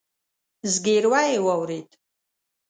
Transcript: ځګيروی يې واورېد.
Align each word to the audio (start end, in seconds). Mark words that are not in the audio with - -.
ځګيروی 0.73 1.21
يې 1.31 1.39
واورېد. 1.45 1.89